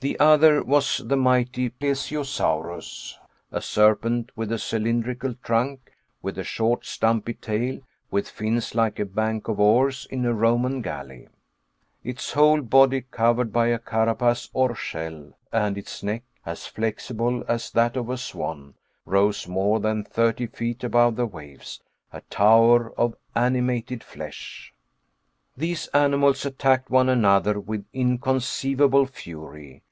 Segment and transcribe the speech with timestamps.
[0.00, 3.16] The other was the mighty Plesiosaurus,
[3.50, 5.90] a serpent with a cylindrical trunk,
[6.22, 10.82] with a short stumpy tail, with fins like a bank of oars in a Roman
[10.82, 11.26] galley.
[12.04, 17.72] Its whole body covered by a carapace or shell, and its neck, as flexible as
[17.72, 21.82] that of a swan, rose more than thirty feet above the waves,
[22.12, 24.72] a tower of animated flesh!
[25.56, 29.82] These animals attacked one another with inconceivable fury.